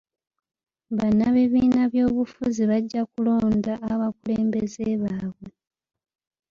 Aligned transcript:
Bannabibiina 0.97 1.81
by'obufuzi 1.91 2.61
bajja 2.71 3.01
kulonda 3.11 3.73
abakulembeze 3.91 4.83
baabwe. 5.01 5.49